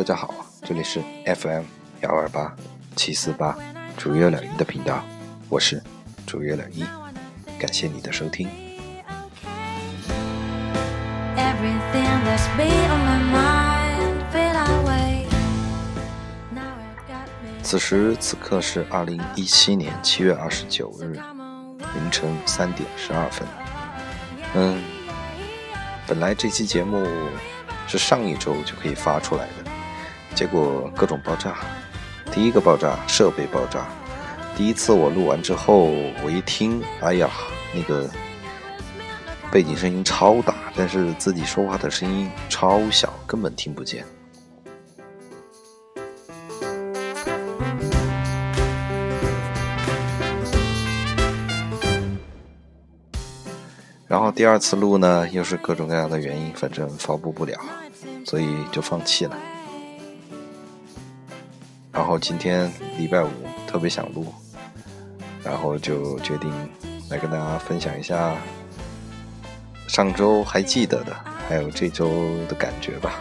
[0.00, 1.62] 大家好，这里是 FM
[2.00, 2.56] 幺二八
[2.96, 3.54] 七四八
[3.98, 5.04] 主月两一的频道，
[5.50, 5.82] 我是
[6.26, 6.86] 主月两一，
[7.58, 8.48] 感谢你的收听。
[17.62, 23.46] 此时此刻是二零一七年七月二十九日凌晨三点十二分。
[24.54, 24.82] 嗯，
[26.06, 27.06] 本来这期节目
[27.86, 29.59] 是上一周就可以发出来的，
[30.34, 31.56] 结果各种爆炸。
[32.32, 33.86] 第一个爆炸，设备爆炸。
[34.56, 35.90] 第一次我录完之后，
[36.22, 37.28] 我一听，哎呀，
[37.74, 38.08] 那个
[39.50, 44.04] 背景声音超大，但是自己说话的声音超小，根本听不见。
[54.06, 57.58] 然后第二次录呢，又是各种各样的原因，反正发布不了，
[58.24, 59.36] 所以就放弃了。
[62.00, 63.28] 然后今天礼拜五
[63.66, 64.32] 特别想录，
[65.44, 66.50] 然后就决定
[67.10, 68.34] 来跟大家分享一下
[69.86, 71.14] 上周还记得的，
[71.46, 72.08] 还有这周
[72.48, 73.12] 的感觉吧。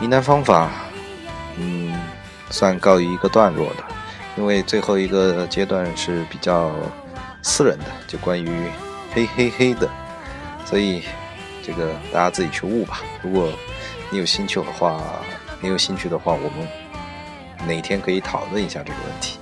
[0.00, 0.70] 呢喃方法。
[1.58, 1.92] 嗯，
[2.50, 3.82] 算告于一个段落的，
[4.36, 6.70] 因为最后一个阶段是比较
[7.42, 8.48] 私人的，就关于
[9.12, 9.88] 嘿嘿嘿的，
[10.64, 11.02] 所以
[11.62, 13.00] 这个大家自己去悟吧。
[13.22, 13.52] 如果
[14.10, 15.00] 你有兴趣的话，
[15.60, 16.68] 你有兴趣的话，我们
[17.66, 19.38] 哪天可以讨论一下这个问题。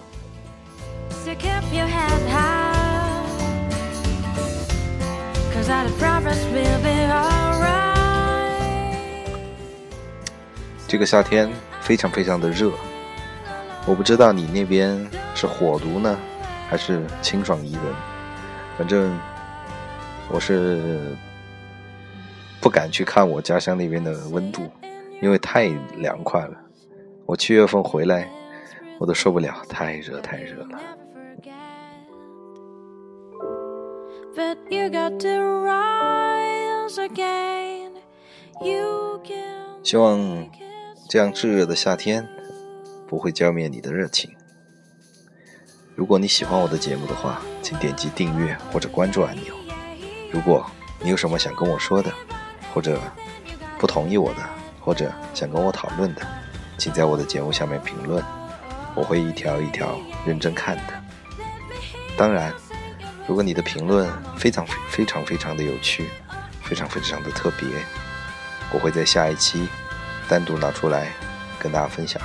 [10.86, 11.50] 这个夏天。
[11.80, 12.70] 非常非常的热，
[13.86, 16.18] 我不知道你那边是火毒呢，
[16.68, 17.82] 还是清爽宜人。
[18.76, 19.18] 反正
[20.30, 21.16] 我是
[22.60, 24.70] 不敢去看我家乡那边的温度，
[25.20, 26.56] 因为太凉快了。
[27.26, 28.30] 我七月份回来，
[28.98, 30.78] 我都受不了，太热太热了。
[39.82, 40.48] 希望。
[41.10, 42.28] 这样炙热的夏天
[43.06, 44.30] 不会浇灭你的热情。
[45.94, 49.57] 如果你喜欢我的节目的话，请点击订阅或者关注按钮。
[50.30, 50.64] 如果
[51.00, 52.12] 你有什么想跟我说的，
[52.72, 53.00] 或者
[53.78, 54.40] 不同意我的，
[54.80, 56.26] 或者想跟我讨论的，
[56.76, 58.22] 请在我的节目下面评论，
[58.94, 60.92] 我会一条一条认真看的。
[62.16, 62.52] 当然，
[63.26, 66.08] 如果你的评论非常非常非常的有趣，
[66.62, 67.68] 非常非常的特别，
[68.72, 69.68] 我会在下一期。
[70.28, 71.08] 单独拿出来
[71.58, 72.20] 跟大家分享。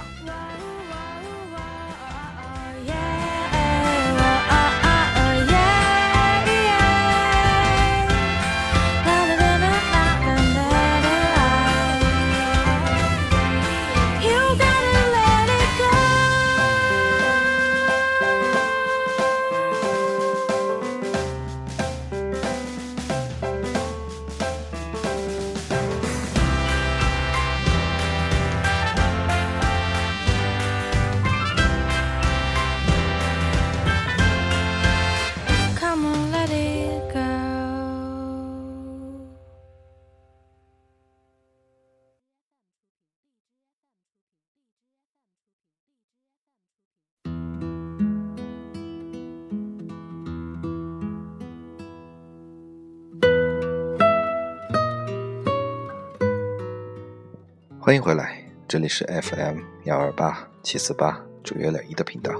[57.85, 62.33] 欢迎回来，这里是 FM 幺二八七四八主月两一的频道，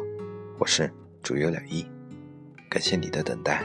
[0.58, 0.90] 我是
[1.22, 1.86] 主月两一，
[2.70, 3.62] 感谢你的等待。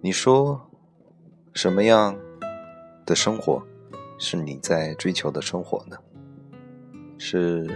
[0.00, 0.68] 你说，
[1.54, 2.18] 什么样
[3.06, 3.64] 的生活
[4.18, 5.96] 是你在追求的生活呢？
[7.18, 7.70] 是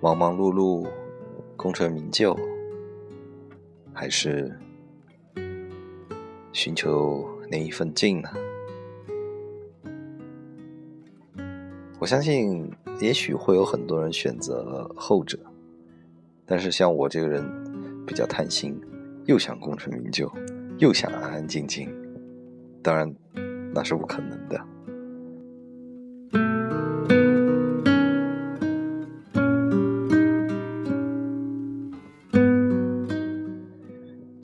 [0.00, 0.84] 忙忙碌碌、
[1.56, 2.36] 功成名就？
[3.94, 4.52] 还是
[6.52, 8.28] 寻求那一份静呢？
[12.00, 12.70] 我相信，
[13.00, 15.38] 也许会有很多人选择后者，
[16.44, 17.42] 但是像我这个人
[18.04, 18.78] 比较贪心，
[19.24, 20.30] 又想功成名就，
[20.78, 21.88] 又想安安静静，
[22.82, 23.14] 当然
[23.72, 24.60] 那是不可能的。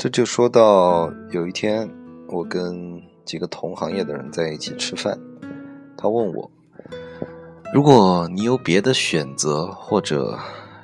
[0.01, 1.87] 这就说到有一天，
[2.29, 5.21] 我跟几个同行业的人在一起吃饭，
[5.95, 6.51] 他问我，
[7.75, 10.39] 如果你有别的选择，或者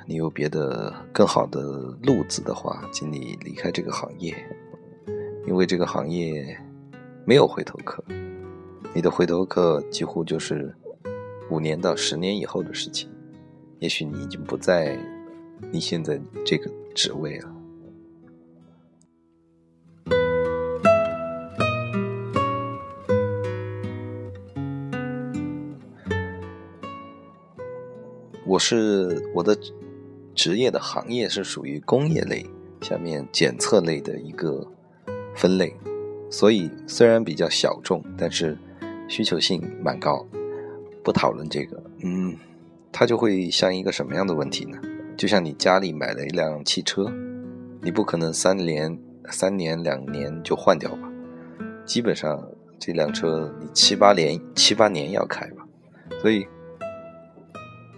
[0.05, 1.59] 你有别的更好的
[2.03, 4.35] 路子的话，请你离开这个行业，
[5.47, 6.55] 因为这个行业
[7.25, 8.03] 没有回头客，
[8.93, 10.71] 你的回头客几乎就是
[11.49, 13.09] 五年到十年以后的事情。
[13.79, 14.95] 也许你已经不在
[15.71, 17.56] 你现在这个职位了。
[28.47, 29.57] 我是我的
[30.33, 32.45] 职业的行业是属于工业类
[32.79, 34.65] 下面检测类的一个
[35.35, 35.75] 分类，
[36.29, 38.57] 所以虽然比较小众，但是
[39.09, 40.25] 需求性蛮高。
[41.03, 42.37] 不讨论这个，嗯，
[42.89, 44.79] 它就会像一个什么样的问题呢？
[45.17, 47.11] 就像你家里买了一辆汽车，
[47.81, 48.97] 你不可能三年、
[49.29, 51.11] 三年、两年就换掉吧？
[51.85, 52.47] 基本上
[52.79, 55.67] 这辆车你七八年、七八年要开吧，
[56.21, 56.47] 所以。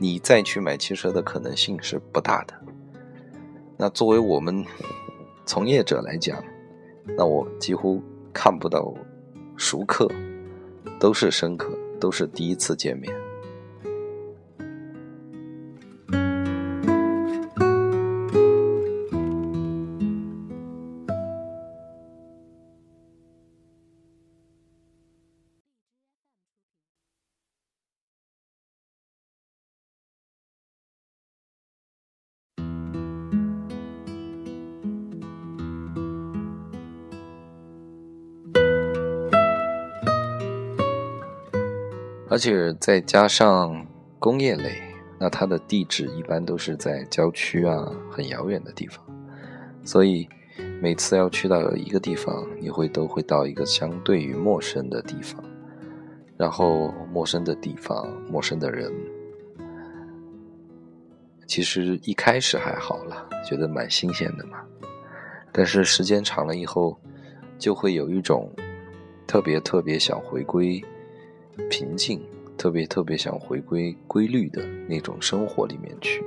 [0.01, 2.53] 你再去买汽车的可能性是不大的。
[3.77, 4.65] 那作为我们
[5.45, 6.41] 从业者来讲，
[7.17, 8.01] 那我几乎
[8.33, 8.93] 看不到
[9.57, 10.09] 熟客，
[10.99, 13.13] 都是生客，都是第一次见面。
[42.29, 43.87] 而且再加上
[44.19, 44.79] 工业类，
[45.19, 49.03] 那它的地址一般都是在郊区啊，很遥远的地方，
[49.83, 50.29] 所以
[50.79, 55.43] 每次要去到一个地方，你会都会到一个相对于陌生的地方，
[56.37, 58.93] 然后陌生的地方，陌生的人，
[61.47, 64.59] 其实一开始还好了，觉得蛮新鲜的嘛，
[65.51, 66.95] 但是时间长了以后，
[67.57, 68.51] 就会有一种
[69.25, 70.79] 特别特别想回归。
[71.69, 72.21] 平静，
[72.57, 76.23] 特别特别想回归规律的那种生活里面去。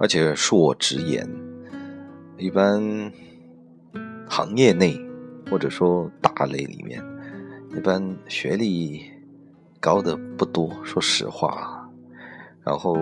[0.00, 1.28] 而且恕我直言，
[2.38, 3.12] 一般
[4.26, 4.98] 行业内
[5.50, 7.02] 或者说大类里面，
[7.76, 9.17] 一般学历。
[9.80, 11.88] 高的不多，说实话。
[12.64, 12.96] 然后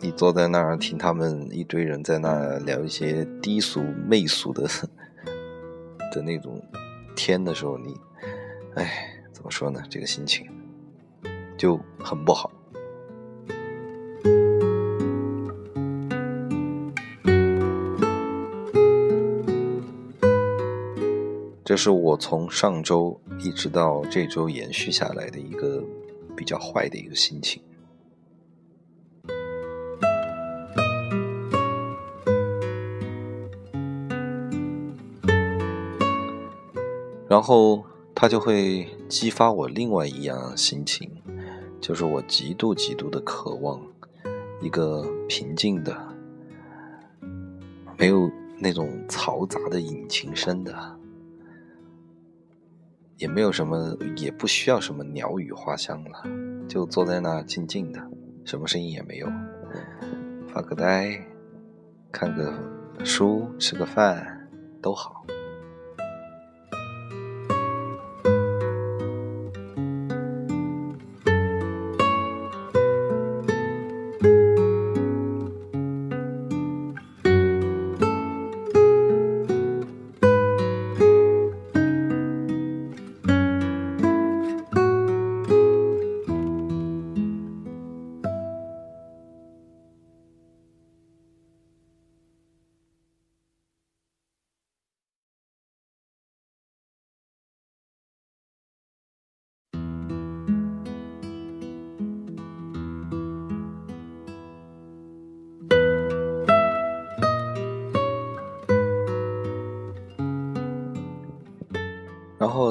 [0.00, 4.68] 你坐在那儿听他们一堆人在那聊一些低俗媚俗的
[6.12, 6.60] 的那种
[7.14, 7.96] 天的时候，你，
[8.74, 9.82] 哎，怎么说呢？
[9.88, 10.46] 这个心情
[11.56, 12.50] 就很不好。
[21.64, 25.77] 这是我从上周一直到这周延续下来的一个
[26.48, 27.62] 较坏的一个心情。
[37.28, 41.10] 然后它就会激发我另外一样心情，
[41.78, 43.80] 就是我极度极度的渴望
[44.62, 45.94] 一个平静的，
[47.98, 50.97] 没有那种嘈杂的引擎声的。
[53.18, 56.22] 也没有什么，也不需要什么鸟语花香了，
[56.68, 58.00] 就坐在那静静的，
[58.44, 59.26] 什么声音也没有，
[60.48, 61.20] 发个呆，
[62.12, 62.52] 看个
[63.04, 64.48] 书，吃个饭，
[64.80, 65.24] 都好。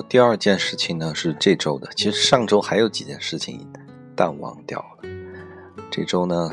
[0.09, 3.67] 第二件事情呢是这周的，其实上周还有几件事情
[4.15, 5.09] 淡忘掉了。
[5.91, 6.49] 这周呢，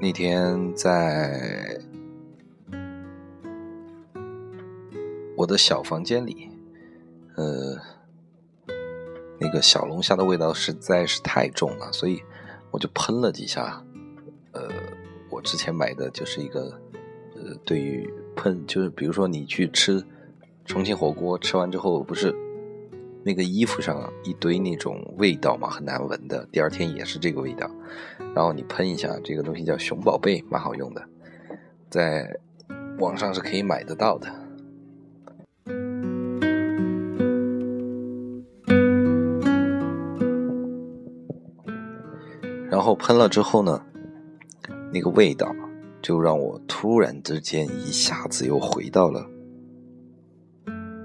[0.00, 1.80] 那天在
[5.36, 6.48] 我的小房间里，
[7.34, 7.76] 呃，
[9.40, 12.22] 那个小龙虾的味道实在是太重了，所以
[12.70, 13.84] 我就喷了几下。
[14.52, 14.68] 呃，
[15.28, 16.80] 我之前买的就是一个，
[17.34, 20.00] 呃，对于喷，就是比如说你去吃
[20.64, 22.34] 重庆火锅，吃完之后不是
[23.22, 27.70] 那个衣服上一堆那种味道嘛，很难闻的，第二天也是这个味道。
[28.34, 31.02] 然后你喷一下，这个东西叫熊宝贝，蛮好用的，
[31.90, 32.28] 在
[32.98, 34.28] 网上是可以买得到的。
[42.70, 43.80] 然后喷了之后呢？
[44.92, 45.54] 那个味道，
[46.00, 49.26] 就让我突然之间一下子又回到了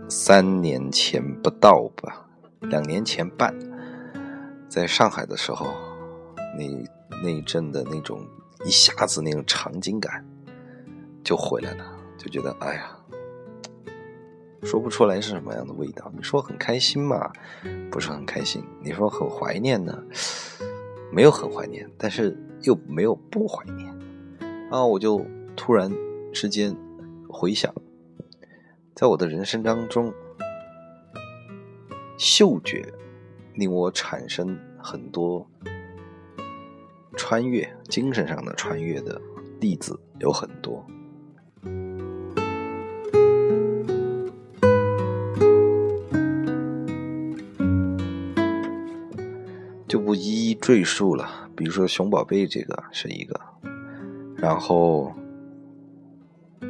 [0.09, 2.27] 三年前不到吧，
[2.61, 3.55] 两年前半，
[4.67, 5.67] 在上海的时候，
[6.57, 6.65] 那
[7.23, 8.25] 那一阵的那种
[8.65, 10.25] 一下子那种场景感
[11.23, 11.85] 就回来了，
[12.17, 12.97] 就觉得哎呀，
[14.63, 16.11] 说不出来是什么样的味道。
[16.15, 17.31] 你说很开心嘛？
[17.91, 18.63] 不是很开心。
[18.81, 20.03] 你说很怀念呢？
[21.13, 22.37] 没有很怀念，但是。
[22.63, 23.87] 又没有不怀念，
[24.69, 25.25] 然后我就
[25.55, 25.89] 突然
[26.33, 26.75] 之间
[27.29, 27.73] 回想，
[28.99, 30.13] 在我的人生当中，
[32.17, 32.85] 嗅觉
[33.53, 35.47] 令我产生很多
[37.15, 39.21] 穿越、精神上的穿越的
[39.61, 40.85] 例子有很多，
[49.87, 51.49] 就不一一赘述了。
[51.55, 53.39] 比如说熊宝贝这个是一个，
[54.35, 55.13] 然后，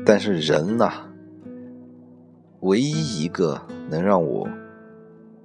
[0.06, 1.09] 但是人呐，
[2.62, 4.48] 唯一一个能让我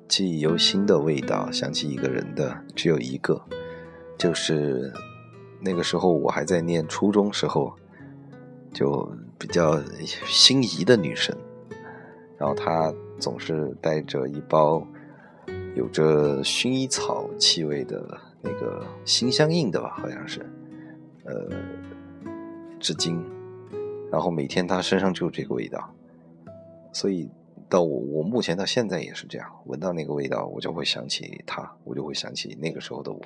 [0.08, 3.40] 记忆犹新的味道，想起一个人的只有一个，
[4.18, 4.92] 就是
[5.60, 7.72] 那个时候我还在念初中时候，
[8.72, 9.80] 就比较
[10.26, 11.36] 心仪的女生，
[12.38, 14.86] 然后她总是带着一包
[15.74, 18.20] 有着薰衣草气味的。
[18.46, 20.44] 那个心相印的吧，好像是，
[21.24, 21.48] 呃，
[22.78, 23.18] 纸巾，
[24.12, 25.94] 然后每天她身上就有这个味道，
[26.94, 27.28] 所以
[27.68, 33.20] 到我我目前到现在也是这样，闻到那个味道，我就会想起他，我就会想起那个时候的我。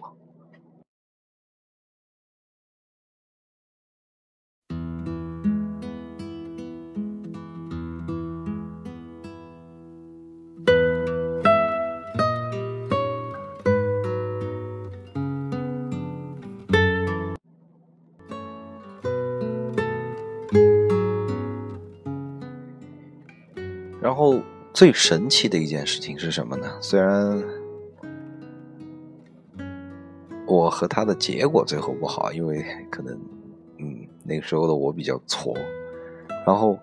[24.19, 24.43] 然后
[24.75, 26.77] 最神奇的一件事情是什么呢？
[26.81, 27.41] 虽然
[30.45, 33.17] 我和他的结果最后不好，因为可能，
[33.77, 35.57] 嗯，那个时候的我比较挫。
[36.45, 36.77] 然后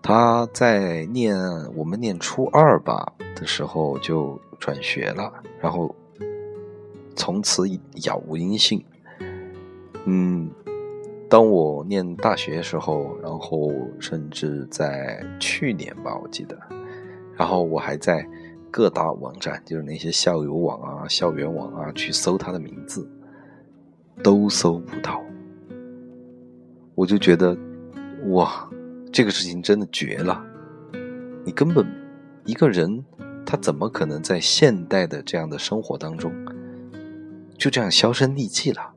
[0.00, 1.36] 他在念
[1.74, 5.92] 我们念初二吧的时候就转学了，然后
[7.16, 8.84] 从此杳无音信。
[11.32, 16.54] 当我念大学时候，然后甚至在去年吧，我记得，
[17.34, 18.28] 然后我还在
[18.70, 23.10] 各大网站，就是那些校友网啊、校园网啊，去搜他的名字，
[24.22, 25.22] 都搜不到。
[26.94, 27.56] 我就觉得，
[28.32, 28.68] 哇，
[29.10, 30.44] 这个事情真的绝了！
[31.46, 31.86] 你根本
[32.44, 33.02] 一个人，
[33.46, 36.30] 他怎么可能在现代的这样的生活当中，
[37.56, 38.92] 就这样销声匿迹了？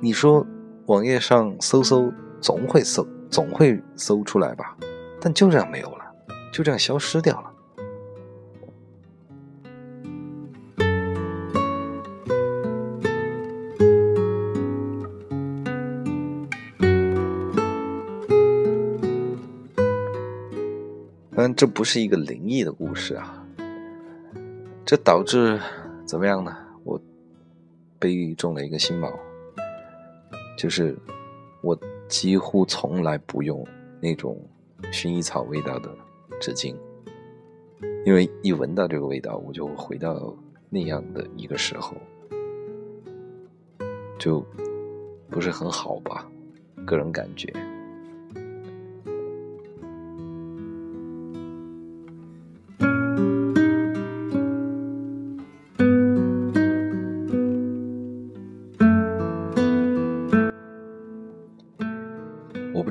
[0.00, 0.46] 你说？
[0.86, 2.12] 网页上搜搜
[2.42, 4.76] 总会搜总会搜出来吧，
[5.18, 6.04] 但就这样没有了，
[6.52, 7.50] 就这样消失掉了。
[21.36, 23.44] 但这不是一个灵异的故事啊，
[24.84, 25.58] 这导致
[26.06, 26.54] 怎么样呢？
[26.84, 27.00] 我
[27.98, 29.10] 被中了一个心锚。
[30.56, 30.96] 就是
[31.62, 33.66] 我几乎从来不用
[34.00, 34.38] 那种
[34.92, 35.90] 薰衣草味道的
[36.40, 36.74] 纸巾，
[38.04, 40.34] 因为一闻到这个味道，我就回到
[40.70, 41.96] 那样的一个时候，
[44.18, 44.44] 就
[45.30, 46.30] 不是很好吧，
[46.86, 47.52] 个人感觉。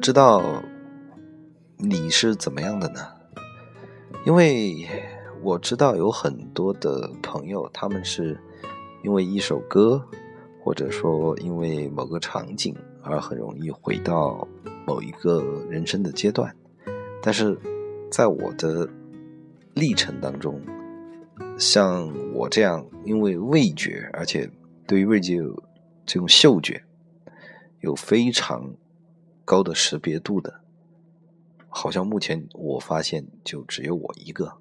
[0.04, 0.62] 知道
[1.78, 3.00] 你是怎么样的呢？
[4.26, 4.86] 因为
[5.42, 8.38] 我知道有很多的朋友，他们是
[9.02, 10.06] 因为一首歌，
[10.62, 14.46] 或者说因为某个场景而很容易回到
[14.86, 16.54] 某一个人生的阶段。
[17.22, 17.58] 但是
[18.12, 18.86] 在我的
[19.74, 20.62] 历程当中，
[21.58, 24.52] 像我这样因为味觉，而且
[24.86, 25.64] 对于味觉有
[26.06, 26.84] 这种嗅觉
[27.80, 28.70] 有非常
[29.46, 30.62] 高的识别度的，
[31.70, 34.58] 好像目前我发现就只有我一个。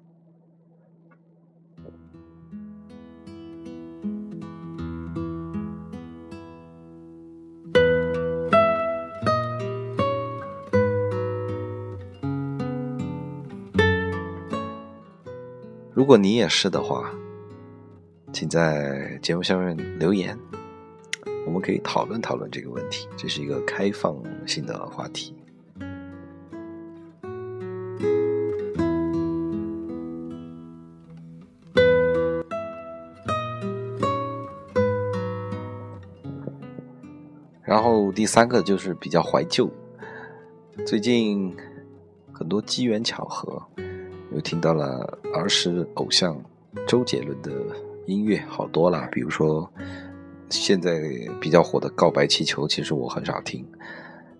[15.95, 17.09] 如果你也是的话，
[18.33, 20.37] 请在节目下面留言，
[21.53, 23.07] 我们可以讨论讨论这个问题。
[23.15, 25.35] 这是一个开放性的话题。
[37.61, 39.69] 然后第三个就是比较怀旧，
[40.87, 41.55] 最近
[42.31, 43.61] 很多机缘巧合。
[44.31, 46.35] 又听到了儿时偶像
[46.87, 47.51] 周杰伦的
[48.07, 49.07] 音乐，好多了。
[49.11, 49.71] 比如说，
[50.49, 51.01] 现在
[51.41, 53.65] 比较火的《告白气球》，其实我很少听。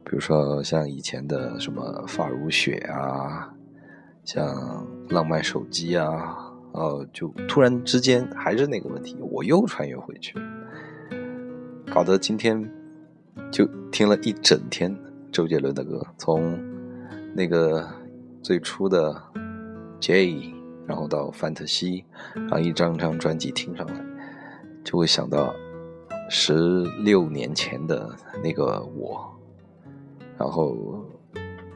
[0.04, 3.54] 比如说，像以前的什么《发如雪》啊，
[4.24, 4.48] 像
[5.14, 10.36] 《浪漫手机》啊，哦，就突然之间还是那个问题，我又穿越回去，
[11.94, 12.70] 搞得今天
[13.52, 14.96] 就听了一整天
[15.32, 16.60] 周杰伦的歌，从
[17.34, 17.88] 那个
[18.42, 19.22] 最初的。
[20.04, 20.54] Jay
[20.86, 22.04] 然后到范特西，
[22.36, 23.94] 然后一张张专辑听上来，
[24.84, 25.56] 就会想到
[26.36, 28.10] 十六年前的
[28.44, 29.24] 那个我，
[30.36, 30.76] 然后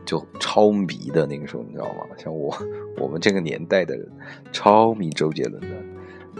[0.04, 2.08] 就超迷的那个时候，你知道吗？
[2.18, 2.52] 像我
[3.00, 4.12] 我们这个年代的人，
[4.52, 5.78] 超迷周杰伦的，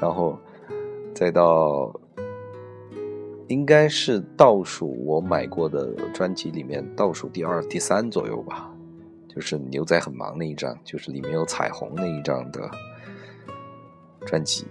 [0.02, 0.36] 然后
[1.14, 1.94] 再到
[3.50, 8.74] 应该是倒数我买过的专辑里面倒数第二、第三左右吧。
[9.28, 12.68] 就是牛仔很忙那一张，就是里面有彩虹那一张的
[14.26, 14.66] 专辑。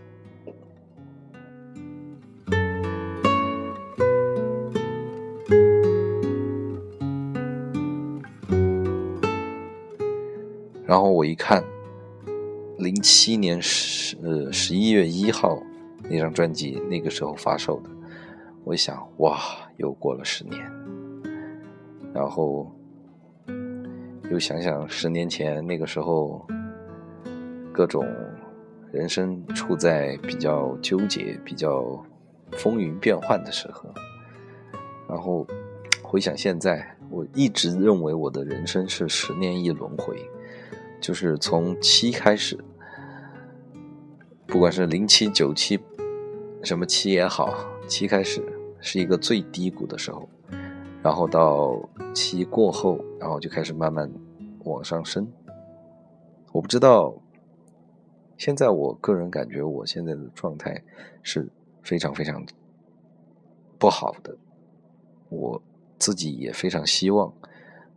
[10.96, 11.62] 然后我一看，
[12.78, 15.62] 零七年十呃十一月一号
[16.08, 17.90] 那张专辑，那个时候发售的，
[18.64, 19.38] 我一想，哇，
[19.76, 20.58] 又过了十年，
[22.14, 22.72] 然后。
[24.30, 26.46] 又想想十年前那个时候，
[27.74, 28.02] 各种
[28.90, 32.02] 人生处在比较纠结、比较
[32.52, 33.84] 风云变幻的时候，
[35.06, 35.46] 然后
[36.02, 40.16] 回想现在，我一直认为我的人生是十年一轮回，
[41.00, 42.58] 就是从七开始，
[44.46, 45.78] 不管是零七、九七，
[46.62, 47.54] 什么七也好，
[47.86, 48.42] 七开始
[48.80, 50.28] 是一个最低谷的时候。
[51.02, 54.10] 然后到七过后，然后就开始慢慢
[54.64, 55.30] 往上升。
[56.50, 57.14] 我不知道，
[58.36, 60.82] 现在我个人感觉我现在的状态
[61.22, 61.48] 是
[61.82, 62.44] 非常非常
[63.78, 64.36] 不好的。
[65.28, 65.62] 我
[65.98, 67.32] 自己也非常希望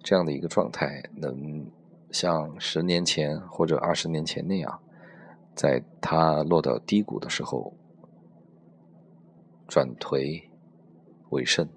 [0.03, 1.65] 这样的一个状态能
[2.11, 4.81] 像十年前或者二十年前那样，
[5.55, 7.73] 在它落到低谷的时候
[9.67, 10.43] 转颓
[11.29, 11.69] 为胜。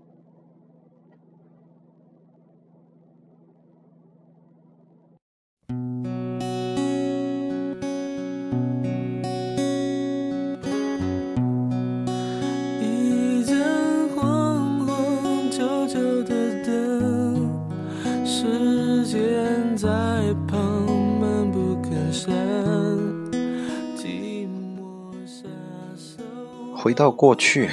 [26.75, 27.71] 回到过去，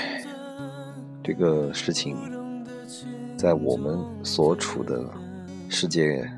[1.23, 2.15] 这个事情，
[3.37, 5.03] 在我们所处的
[5.67, 6.29] 世界，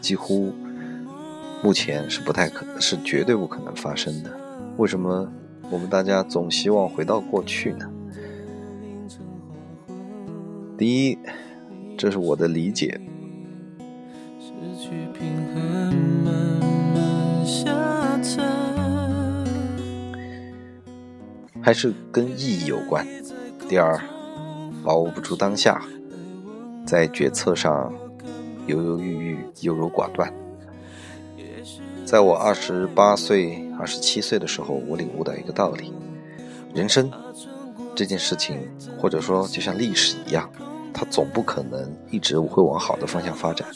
[0.00, 0.52] 几乎
[1.62, 4.30] 目前是不太可，是绝对不可能发生的。
[4.76, 5.30] 为什么
[5.70, 7.90] 我们大家总希望回到过去呢？
[10.76, 11.18] 第一，
[11.96, 13.00] 这是我的理解。
[21.64, 23.06] 还是跟意义有关。
[23.70, 23.98] 第二，
[24.84, 25.82] 把握不住当下，
[26.86, 27.90] 在决策上
[28.66, 30.30] 犹犹豫豫、优柔寡断。
[32.04, 35.90] 在我二十八岁、二十七岁的时候，我领悟到一个道理：
[36.74, 37.10] 人生
[37.94, 38.60] 这件事情，
[38.98, 40.50] 或者说就像历史一样，
[40.92, 43.66] 它总不可能一直会往好的方向发展。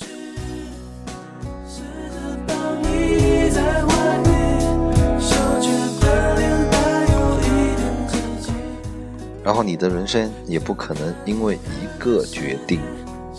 [9.48, 12.82] 然后你的人生也不可能因为一个决定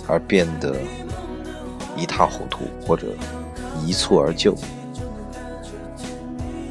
[0.08, 0.76] 而变得
[1.96, 3.10] 一塌糊涂或者
[3.86, 4.56] 一蹴而就。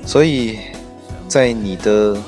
[0.04, 0.58] 所以
[1.28, 2.20] 在你的，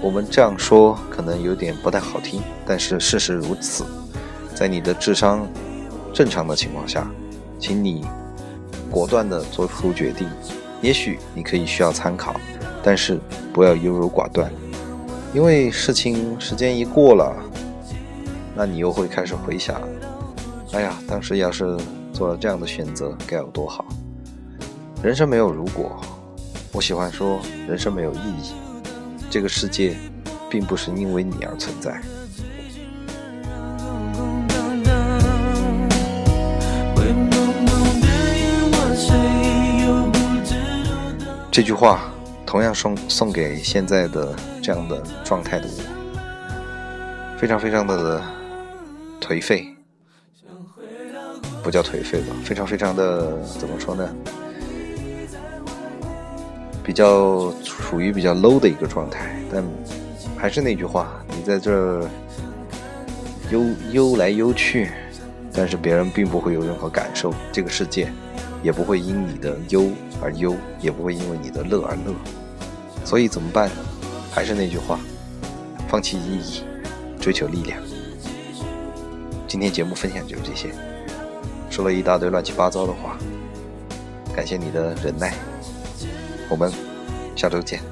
[0.00, 3.84] 我们这样说可能有点不太好听，但是事实如此。
[4.54, 5.48] 在你的智商
[6.14, 7.10] 正常的情况下，
[7.58, 8.04] 请你
[8.88, 10.28] 果断的做出决定。
[10.80, 12.36] 也许你可以需要参考，
[12.84, 13.18] 但是
[13.52, 14.48] 不要优柔寡断，
[15.34, 17.34] 因为事情时间一过了，
[18.54, 19.80] 那你又会开始回想：
[20.72, 21.74] 哎呀，当时要是
[22.12, 23.86] 做了这样的选择，该有多好。
[25.02, 25.98] 人生没有如果，
[26.70, 28.52] 我喜欢说，人生没有意义。
[29.30, 29.96] 这个世界，
[30.50, 31.98] 并不是因为你而存在。
[41.50, 42.11] 这句话
[42.52, 48.22] 同样送送给现在的这样的状态的我，非常非常的
[49.22, 49.74] 颓废，
[51.62, 54.06] 不叫颓废吧，非常非常的怎么说呢？
[56.84, 59.64] 比较处于比较 low 的一个状态，但
[60.36, 62.06] 还是那句话，你在这
[63.50, 64.90] 悠悠来悠去，
[65.54, 68.12] 但是别人并不会有任何感受，这个世界。
[68.62, 69.90] 也不会因你的忧
[70.22, 72.14] 而忧，也不会因为你的乐而乐，
[73.04, 73.70] 所以怎么办？
[74.30, 74.98] 还是那句话，
[75.88, 76.64] 放弃意义，
[77.20, 77.78] 追求力量。
[79.46, 80.70] 今天节目分享就是这些，
[81.68, 83.18] 说了一大堆乱七八糟的话，
[84.34, 85.34] 感谢你的忍耐，
[86.48, 86.72] 我们
[87.36, 87.91] 下周见。